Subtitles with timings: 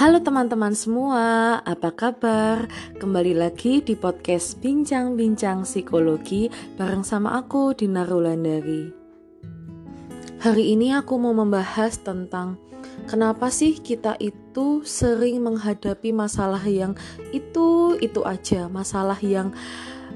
[0.00, 2.64] Halo teman-teman semua, apa kabar?
[2.96, 6.48] Kembali lagi di podcast Bincang-Bincang Psikologi
[6.80, 8.88] bareng sama aku, Dina Rulandari.
[10.40, 12.56] Hari ini aku mau membahas tentang
[13.12, 16.96] kenapa sih kita itu sering menghadapi masalah yang
[17.36, 19.52] itu-itu aja, masalah yang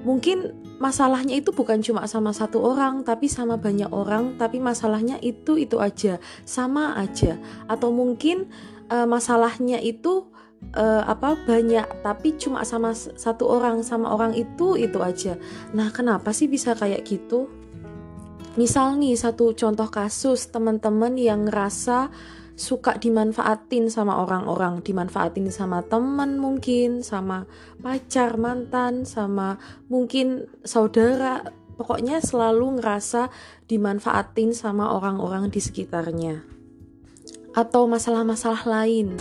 [0.00, 5.76] mungkin masalahnya itu bukan cuma sama satu orang, tapi sama banyak orang, tapi masalahnya itu-itu
[5.76, 6.16] aja,
[6.48, 7.36] sama aja,
[7.68, 8.48] atau mungkin
[8.90, 10.28] uh, masalahnya itu
[10.72, 15.36] uh, apa banyak tapi cuma sama satu orang sama orang itu itu aja.
[15.76, 17.52] Nah, kenapa sih bisa kayak gitu?
[18.54, 22.08] Misal nih satu contoh kasus teman-teman yang ngerasa
[22.54, 27.50] suka dimanfaatin sama orang-orang, dimanfaatin sama teman mungkin, sama
[27.82, 29.58] pacar, mantan, sama
[29.90, 33.26] mungkin saudara, pokoknya selalu ngerasa
[33.66, 36.53] dimanfaatin sama orang-orang di sekitarnya
[37.54, 39.14] atau masalah-masalah lain.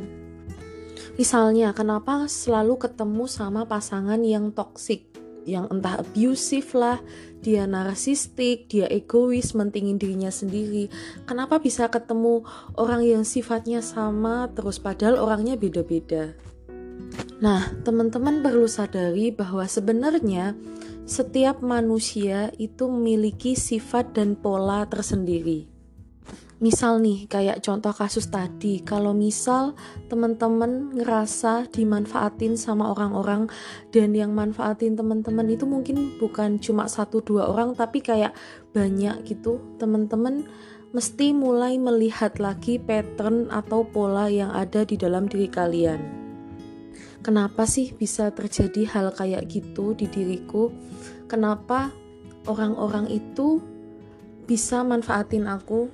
[1.13, 5.13] Misalnya, kenapa selalu ketemu sama pasangan yang toksik,
[5.45, 6.97] yang entah abusive lah,
[7.45, 10.89] dia narsistik, dia egois, mentingin dirinya sendiri.
[11.29, 12.41] Kenapa bisa ketemu
[12.73, 16.33] orang yang sifatnya sama terus padahal orangnya beda-beda?
[17.45, 20.57] Nah, teman-teman perlu sadari bahwa sebenarnya
[21.05, 25.72] setiap manusia itu memiliki sifat dan pola tersendiri
[26.63, 28.79] misal nih kayak contoh kasus tadi.
[28.79, 29.75] Kalau misal
[30.07, 33.51] teman-teman ngerasa dimanfaatin sama orang-orang
[33.91, 38.31] dan yang manfaatin teman-teman itu mungkin bukan cuma satu dua orang tapi kayak
[38.71, 40.47] banyak gitu teman-teman
[40.95, 45.99] mesti mulai melihat lagi pattern atau pola yang ada di dalam diri kalian.
[47.19, 50.71] Kenapa sih bisa terjadi hal kayak gitu di diriku?
[51.27, 51.91] Kenapa
[52.47, 53.59] orang-orang itu
[54.43, 55.87] bisa manfaatin aku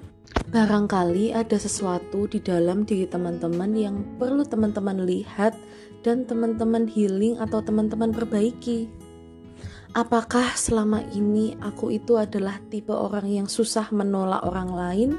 [0.50, 5.58] Barangkali ada sesuatu di dalam diri teman-teman yang perlu teman-teman lihat
[6.06, 8.90] dan teman-teman healing atau teman-teman perbaiki.
[9.98, 15.10] Apakah selama ini aku itu adalah tipe orang yang susah menolak orang lain?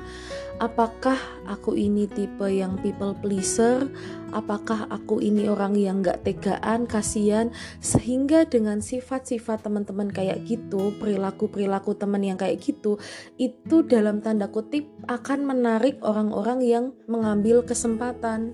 [0.60, 1.16] Apakah
[1.48, 3.88] aku ini tipe yang people pleaser?
[4.28, 7.48] Apakah aku ini orang yang gak tegaan, kasihan?
[7.80, 13.00] Sehingga dengan sifat-sifat teman-teman kayak gitu, perilaku-perilaku teman yang kayak gitu,
[13.40, 18.52] itu dalam tanda kutip akan menarik orang-orang yang mengambil kesempatan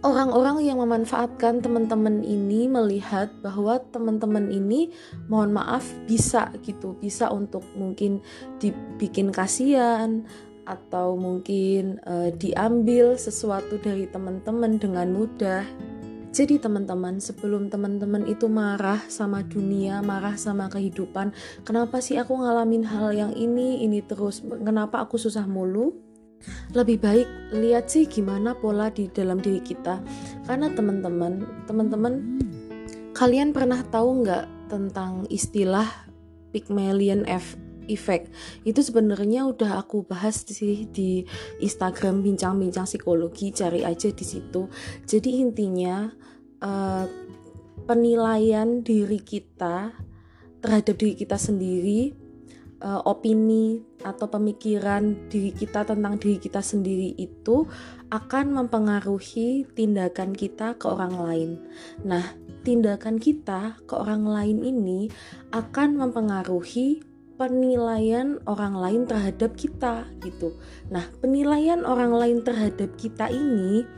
[0.00, 4.88] orang-orang yang memanfaatkan teman-teman ini melihat bahwa teman-teman ini
[5.28, 8.24] mohon maaf bisa gitu bisa untuk mungkin
[8.56, 10.24] dibikin kasihan
[10.70, 15.66] atau mungkin uh, diambil sesuatu dari teman-teman dengan mudah.
[16.30, 21.34] Jadi teman-teman, sebelum teman-teman itu marah sama dunia, marah sama kehidupan,
[21.66, 26.10] kenapa sih aku ngalamin hal yang ini, ini terus, kenapa aku susah mulu?
[26.72, 30.00] lebih baik lihat sih gimana pola di dalam diri kita.
[30.48, 32.40] Karena teman-teman teman-teman
[33.12, 35.86] kalian pernah tahu nggak tentang istilah
[36.50, 37.58] Pygmalion F
[37.90, 38.30] effect
[38.62, 41.26] itu sebenarnya udah aku bahas sih di
[41.60, 44.70] Instagram bincang-bincang psikologi cari aja di situ
[45.04, 46.08] jadi intinya
[46.62, 47.04] uh,
[47.84, 49.92] penilaian diri kita
[50.60, 52.14] terhadap diri kita sendiri
[52.84, 57.68] uh, opini atau pemikiran diri kita tentang diri kita sendiri itu
[58.08, 61.50] akan mempengaruhi tindakan kita ke orang lain.
[62.02, 62.24] Nah,
[62.64, 65.00] tindakan kita ke orang lain ini
[65.52, 67.04] akan mempengaruhi
[67.40, 70.60] penilaian orang lain terhadap kita gitu.
[70.92, 73.88] Nah, penilaian orang lain terhadap kita ini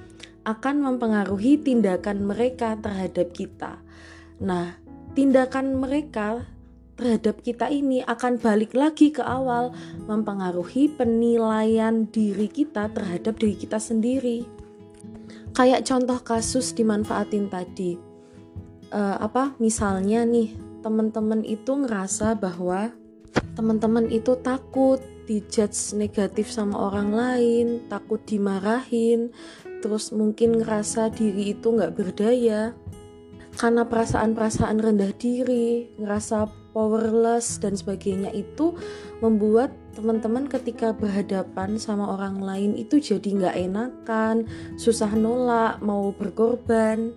[0.47, 3.83] akan mempengaruhi tindakan mereka terhadap kita.
[4.39, 4.79] Nah,
[5.19, 6.47] tindakan mereka
[6.95, 9.75] terhadap kita ini akan balik lagi ke awal
[10.07, 14.47] mempengaruhi penilaian diri kita terhadap diri kita sendiri.
[15.51, 17.99] Kayak contoh kasus dimanfaatin tadi.
[18.93, 20.55] Uh, apa misalnya nih
[20.85, 22.93] teman-teman itu ngerasa bahwa
[23.55, 29.31] teman-teman itu takut dijudge negatif sama orang lain, takut dimarahin,
[29.81, 32.75] terus mungkin ngerasa diri itu nggak berdaya
[33.53, 38.73] karena perasaan-perasaan rendah diri, ngerasa powerless dan sebagainya itu
[39.21, 44.49] membuat teman-teman ketika berhadapan sama orang lain itu jadi nggak enakan,
[44.81, 47.13] susah nolak, mau berkorban.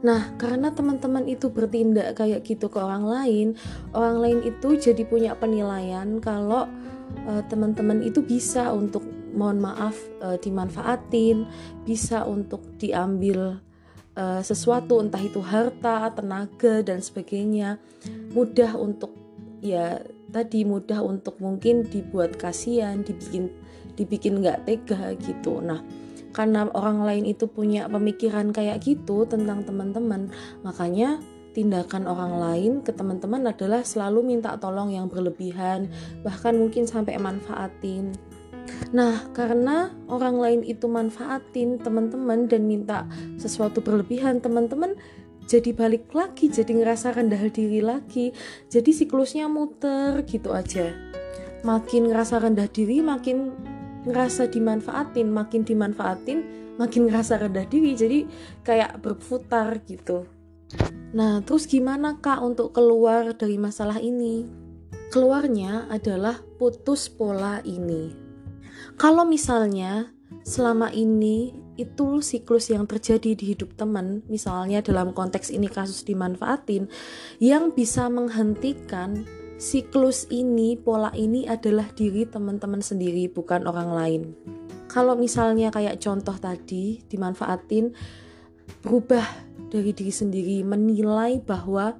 [0.00, 3.46] Nah, karena teman-teman itu bertindak kayak gitu ke orang lain,
[3.92, 6.64] orang lain itu jadi punya penilaian kalau
[7.28, 9.04] uh, teman-teman itu bisa untuk
[9.36, 9.94] mohon maaf
[10.24, 11.46] uh, dimanfaatin,
[11.84, 13.60] bisa untuk diambil
[14.16, 17.78] uh, sesuatu entah itu harta, tenaga dan sebagainya
[18.34, 19.14] mudah untuk
[19.60, 20.00] ya
[20.32, 23.52] tadi mudah untuk mungkin dibuat kasihan, dibikin
[23.94, 25.60] dibikin nggak tega gitu.
[25.60, 25.82] Nah
[26.30, 30.30] karena orang lain itu punya pemikiran kayak gitu tentang teman-teman
[30.62, 31.18] makanya
[31.50, 35.90] tindakan orang lain ke teman-teman adalah selalu minta tolong yang berlebihan,
[36.22, 38.14] bahkan mungkin sampai manfaatin.
[38.94, 44.94] Nah, karena orang lain itu manfaatin teman-teman dan minta sesuatu berlebihan, teman-teman
[45.50, 48.30] jadi balik lagi, jadi ngerasa rendah diri lagi.
[48.70, 50.94] Jadi siklusnya muter gitu aja.
[51.66, 53.50] Makin ngerasa rendah diri, makin
[54.06, 56.38] ngerasa dimanfaatin, makin dimanfaatin,
[56.80, 57.92] makin ngerasa rendah diri.
[57.96, 58.18] Jadi
[58.64, 60.24] kayak berputar gitu.
[61.10, 64.46] Nah, terus gimana Kak untuk keluar dari masalah ini?
[65.10, 68.14] Keluarnya adalah putus pola ini.
[68.94, 70.14] Kalau misalnya
[70.46, 76.86] selama ini itu siklus yang terjadi di hidup teman, misalnya dalam konteks ini kasus dimanfaatin,
[77.42, 79.26] yang bisa menghentikan
[79.60, 84.22] siklus ini, pola ini adalah diri teman-teman sendiri, bukan orang lain.
[84.88, 87.92] Kalau misalnya kayak contoh tadi dimanfaatin,
[88.80, 89.22] berubah
[89.68, 91.92] dari diri sendiri, menilai bahwa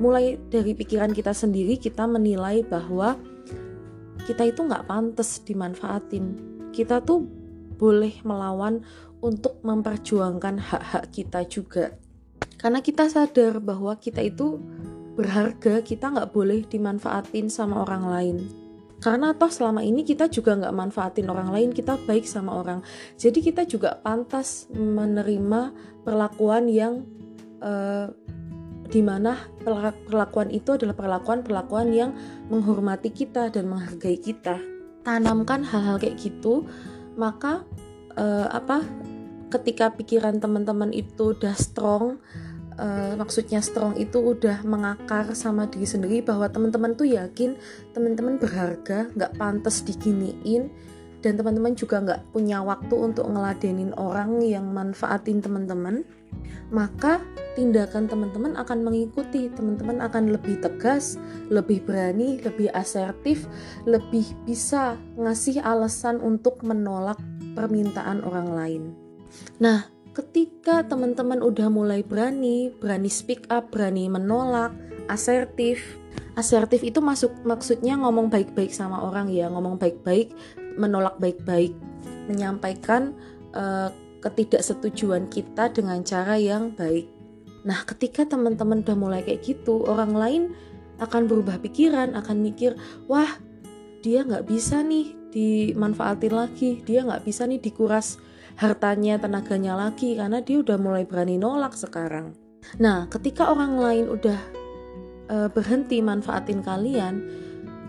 [0.00, 3.20] mulai dari pikiran kita sendiri kita menilai bahwa
[4.24, 6.40] kita itu nggak pantas dimanfaatin.
[6.72, 7.22] Kita tuh
[7.78, 8.82] boleh melawan
[9.20, 11.94] untuk memperjuangkan hak-hak kita juga.
[12.58, 14.58] Karena kita sadar bahwa kita itu
[15.18, 18.36] berharga, kita nggak boleh dimanfaatin sama orang lain.
[19.02, 22.82] Karena toh selama ini kita juga nggak manfaatin orang lain kita baik sama orang.
[23.18, 25.74] Jadi kita juga pantas menerima
[26.06, 27.02] perlakuan yang
[27.62, 28.10] uh,
[28.88, 29.36] di mana
[30.08, 32.10] perlakuan itu adalah perlakuan-perlakuan yang
[32.50, 34.58] menghormati kita dan menghargai kita.
[35.06, 36.66] Tanamkan hal-hal kayak gitu
[37.18, 37.66] maka
[38.18, 38.82] uh, apa
[39.50, 42.18] ketika pikiran teman-teman itu udah strong
[42.78, 47.58] uh, maksudnya strong itu udah mengakar sama diri sendiri bahwa teman-teman tuh yakin
[47.92, 50.70] teman-teman berharga nggak pantas diginiin
[51.18, 56.06] dan teman-teman juga nggak punya waktu untuk ngeladenin orang yang manfaatin teman-teman.
[56.70, 57.18] Maka
[57.58, 59.50] tindakan teman-teman akan mengikuti.
[59.50, 61.18] Teman-teman akan lebih tegas
[61.50, 63.50] lebih berani lebih asertif
[63.88, 67.18] lebih bisa ngasih alasan untuk menolak
[67.58, 68.82] permintaan orang lain.
[69.58, 74.74] Nah ketika teman-teman udah mulai berani, berani speak up, berani menolak,
[75.06, 75.78] asertif.
[76.34, 80.34] Asertif itu masuk maksudnya ngomong baik-baik sama orang ya, ngomong baik-baik,
[80.74, 81.70] menolak baik-baik,
[82.26, 83.14] menyampaikan
[83.54, 87.06] uh, ketidaksetujuan kita dengan cara yang baik.
[87.62, 90.42] Nah, ketika teman-teman udah mulai kayak gitu, orang lain
[90.98, 92.74] akan berubah pikiran, akan mikir,
[93.06, 93.38] wah
[94.02, 98.18] dia nggak bisa nih dimanfaatin lagi, dia nggak bisa nih dikuras
[98.58, 102.34] hartanya, tenaganya lagi karena dia udah mulai berani nolak sekarang.
[102.82, 104.38] Nah, ketika orang lain udah
[105.30, 107.22] uh, berhenti manfaatin kalian,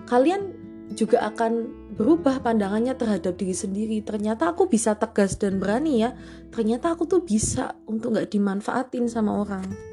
[0.06, 0.54] kalian
[0.94, 1.68] juga akan
[1.98, 3.98] berubah pandangannya terhadap diri sendiri.
[4.06, 6.14] Ternyata aku bisa tegas dan berani ya.
[6.54, 9.89] Ternyata aku tuh bisa untuk nggak dimanfaatin sama orang.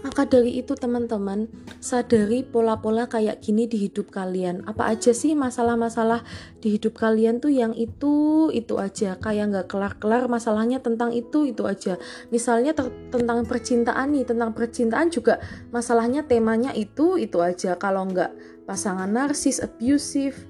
[0.00, 1.44] Maka dari itu teman-teman,
[1.76, 4.64] sadari pola-pola kayak gini di hidup kalian.
[4.64, 6.24] Apa aja sih masalah-masalah
[6.56, 9.20] di hidup kalian tuh yang itu, itu aja.
[9.20, 12.00] Kayak nggak kelar-kelar masalahnya tentang itu, itu aja.
[12.32, 12.72] Misalnya
[13.12, 15.36] tentang percintaan nih, tentang percintaan juga
[15.68, 17.76] masalahnya temanya itu, itu aja.
[17.76, 20.48] Kalau nggak pasangan narsis, abusive,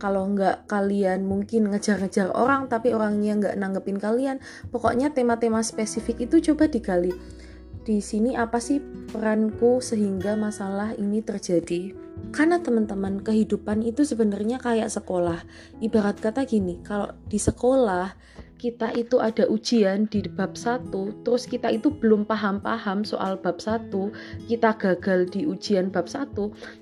[0.00, 4.40] kalau nggak kalian mungkin ngejar-ngejar orang tapi orangnya nggak nanggepin kalian
[4.72, 7.12] pokoknya tema-tema spesifik itu coba digali
[7.90, 8.78] di sini apa sih
[9.10, 11.90] peranku sehingga masalah ini terjadi?
[12.30, 15.42] Karena teman-teman, kehidupan itu sebenarnya kayak sekolah.
[15.82, 18.14] Ibarat kata gini, kalau di sekolah
[18.62, 20.94] kita itu ada ujian di bab 1,
[21.26, 23.90] terus kita itu belum paham-paham soal bab 1,
[24.46, 26.30] kita gagal di ujian bab 1,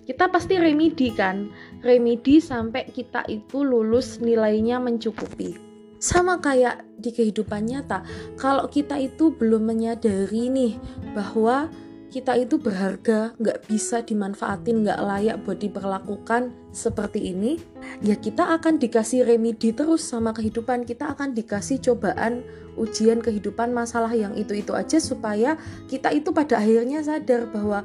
[0.04, 1.48] kita pasti remedi kan?
[1.80, 5.67] Remedi sampai kita itu lulus nilainya mencukupi
[5.98, 8.06] sama kayak di kehidupan nyata
[8.38, 10.74] kalau kita itu belum menyadari nih
[11.14, 11.70] bahwa
[12.08, 17.60] kita itu berharga, nggak bisa dimanfaatin, nggak layak buat diperlakukan seperti ini,
[18.00, 22.40] ya kita akan dikasih remedi terus sama kehidupan, kita akan dikasih cobaan,
[22.80, 27.84] ujian kehidupan, masalah yang itu-itu aja supaya kita itu pada akhirnya sadar bahwa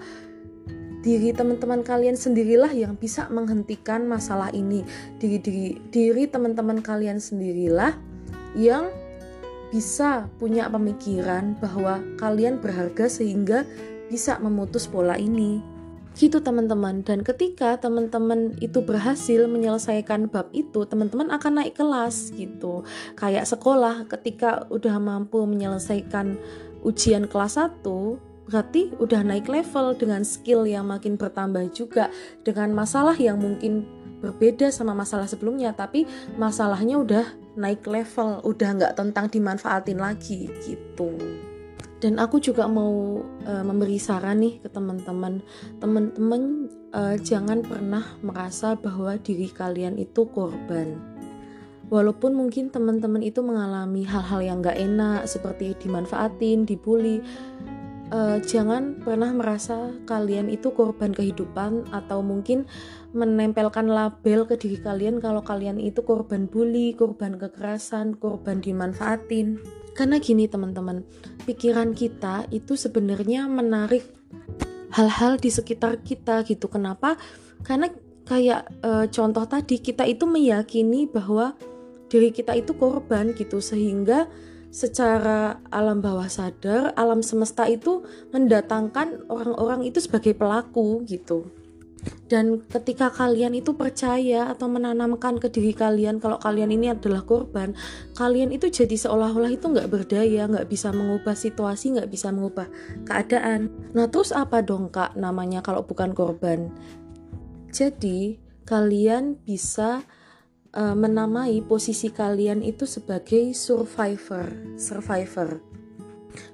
[1.03, 4.88] diri teman-teman kalian sendirilah yang bisa menghentikan masalah ini.
[5.19, 7.91] Diri diri diri teman-teman kalian sendirilah
[8.55, 8.88] yang
[9.69, 13.67] bisa punya pemikiran bahwa kalian berharga sehingga
[14.07, 15.60] bisa memutus pola ini.
[16.15, 17.03] Gitu teman-teman.
[17.03, 22.88] Dan ketika teman-teman itu berhasil menyelesaikan bab itu teman-teman akan naik kelas gitu.
[23.19, 26.39] Kayak sekolah ketika udah mampu menyelesaikan
[26.86, 32.12] ujian kelas 1 berarti udah naik level dengan skill yang makin bertambah juga
[32.43, 33.88] dengan masalah yang mungkin
[34.23, 36.07] berbeda sama masalah sebelumnya tapi
[36.39, 37.25] masalahnya udah
[37.59, 41.12] naik level udah nggak tentang dimanfaatin lagi gitu.
[42.03, 45.39] Dan aku juga mau uh, memberi saran nih ke teman-teman.
[45.79, 51.00] Teman-teman uh, jangan pernah merasa bahwa diri kalian itu korban.
[51.88, 57.23] Walaupun mungkin teman-teman itu mengalami hal-hal yang gak enak seperti dimanfaatin, dibully,
[58.13, 62.70] uh, jangan pernah merasa kalian itu korban kehidupan atau mungkin
[63.12, 69.58] menempelkan label ke diri kalian kalau kalian itu korban bully, korban kekerasan, korban dimanfaatin.
[69.98, 71.05] Karena gini teman-teman,
[71.46, 74.05] pikiran kita itu sebenarnya menarik
[74.93, 76.65] hal-hal di sekitar kita gitu.
[76.65, 77.17] Kenapa?
[77.62, 77.93] Karena
[78.25, 81.53] kayak e, contoh tadi kita itu meyakini bahwa
[82.10, 84.25] diri kita itu korban gitu sehingga
[84.73, 88.01] secara alam bawah sadar, alam semesta itu
[88.33, 91.45] mendatangkan orang-orang itu sebagai pelaku gitu.
[92.27, 97.77] Dan ketika kalian itu percaya atau menanamkan ke diri kalian kalau kalian ini adalah korban,
[98.17, 102.67] kalian itu jadi seolah-olah itu nggak berdaya, nggak bisa mengubah situasi, nggak bisa mengubah
[103.07, 103.71] keadaan.
[103.95, 106.73] Nah terus apa dong kak namanya kalau bukan korban?
[107.71, 110.03] Jadi kalian bisa
[110.73, 115.61] uh, menamai posisi kalian itu sebagai survivor, survivor.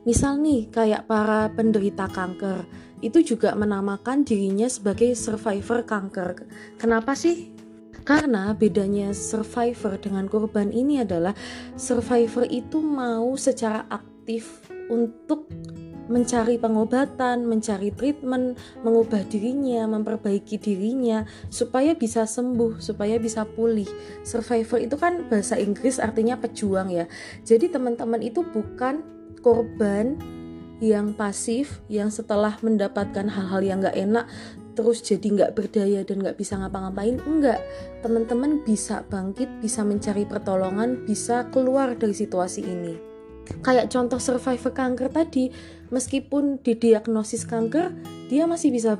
[0.03, 2.67] Misal nih kayak para penderita kanker
[2.99, 6.43] itu juga menamakan dirinya sebagai survivor kanker.
[6.75, 7.55] Kenapa sih?
[8.03, 11.31] Karena bedanya survivor dengan korban ini adalah
[11.79, 15.47] survivor itu mau secara aktif untuk
[16.09, 21.23] mencari pengobatan, mencari treatment, mengubah dirinya, memperbaiki dirinya
[21.53, 23.87] supaya bisa sembuh, supaya bisa pulih.
[24.25, 27.05] Survivor itu kan bahasa Inggris artinya pejuang ya.
[27.45, 29.05] Jadi teman-teman itu bukan
[29.45, 30.17] korban
[30.79, 34.25] yang pasif yang setelah mendapatkan hal-hal yang gak enak
[34.79, 37.59] terus jadi nggak berdaya dan nggak bisa ngapa-ngapain enggak
[37.99, 42.95] teman-teman bisa bangkit bisa mencari pertolongan bisa keluar dari situasi ini
[43.59, 45.51] kayak contoh survivor kanker tadi
[45.89, 47.93] meskipun didiagnosis kanker
[48.29, 48.97] dia masih bisa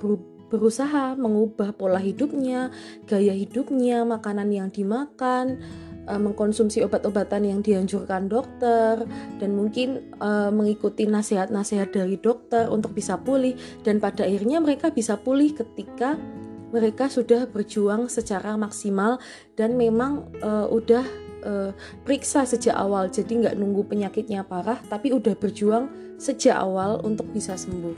[0.50, 2.74] berusaha mengubah pola hidupnya
[3.06, 5.62] gaya hidupnya makanan yang dimakan
[6.10, 9.06] uh, mengkonsumsi obat-obatan yang dianjurkan dokter
[9.38, 13.54] dan mungkin uh, mengikuti nasihat-nasihat dari dokter untuk bisa pulih.
[13.86, 16.18] Dan pada akhirnya mereka bisa pulih ketika
[16.74, 19.22] mereka sudah berjuang secara maksimal
[19.58, 21.06] dan memang uh, udah
[21.46, 21.72] uh,
[22.06, 23.10] periksa sejak awal.
[23.10, 27.96] Jadi nggak nunggu penyakitnya parah tapi udah berjuang sejak awal untuk bisa sembuh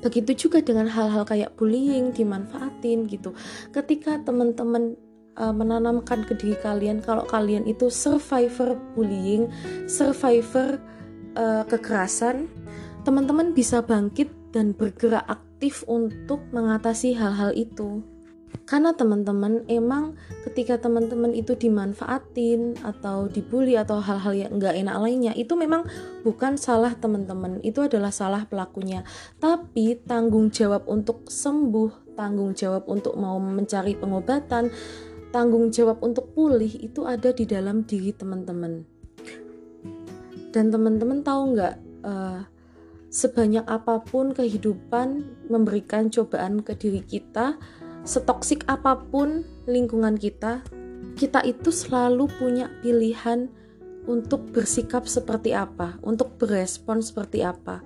[0.00, 3.32] begitu juga dengan hal-hal kayak bullying dimanfaatin gitu
[3.70, 4.96] ketika teman-teman
[5.40, 9.48] uh, menanamkan ke diri kalian kalau kalian itu survivor bullying,
[9.88, 10.76] survivor
[11.38, 12.46] uh, kekerasan,
[13.08, 18.04] teman-teman bisa bangkit dan bergerak aktif untuk mengatasi hal-hal itu.
[18.68, 20.14] Karena teman-teman emang
[20.46, 25.84] ketika teman-teman itu dimanfaatin atau dibully atau hal-hal yang enggak enak lainnya itu memang
[26.22, 29.02] bukan salah teman-teman, itu adalah salah pelakunya.
[29.42, 34.70] Tapi tanggung jawab untuk sembuh, tanggung jawab untuk mau mencari pengobatan,
[35.34, 38.86] tanggung jawab untuk pulih itu ada di dalam diri teman-teman.
[40.50, 41.74] Dan teman-teman tahu nggak,
[42.06, 42.42] uh,
[43.10, 47.58] sebanyak apa pun kehidupan memberikan cobaan ke diri kita,
[48.10, 50.66] setoksik apa pun lingkungan kita,
[51.14, 53.46] kita itu selalu punya pilihan
[54.10, 57.78] untuk bersikap seperti apa, untuk berespon seperti apa.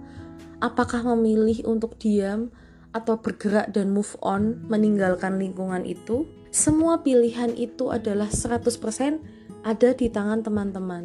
[0.65, 2.49] Apakah memilih untuk diam
[2.97, 6.25] atau bergerak dan move on, meninggalkan lingkungan itu?
[6.49, 9.21] Semua pilihan itu adalah 100%
[9.61, 11.05] ada di tangan teman-teman.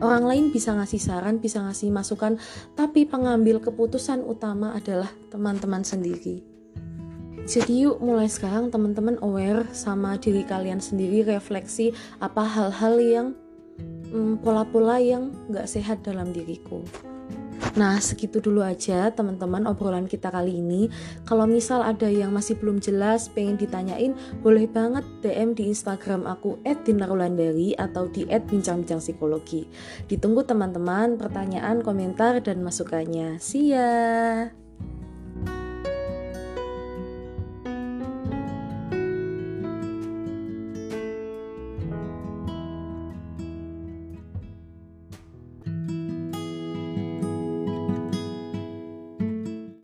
[0.00, 2.40] Orang lain bisa ngasih saran, bisa ngasih masukan,
[2.78, 6.47] tapi pengambil keputusan utama adalah teman-teman sendiri.
[7.48, 13.26] Jadi yuk mulai sekarang teman-teman aware sama diri kalian sendiri, refleksi apa hal-hal yang
[14.12, 16.84] hmm, pola-pola yang gak sehat dalam diriku.
[17.80, 20.92] Nah, segitu dulu aja teman-teman obrolan kita kali ini.
[21.24, 24.12] Kalau misal ada yang masih belum jelas, pengen ditanyain,
[24.44, 29.64] boleh banget DM di Instagram aku @dinarulandari atau di @bincang-bincang psikologi.
[30.04, 33.40] Ditunggu teman-teman pertanyaan, komentar dan masukannya.
[33.40, 34.67] See ya.